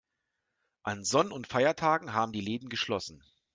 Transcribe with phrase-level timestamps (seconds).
[0.81, 3.23] An Sonn- und Feiertagen haben die Läden geschlossen.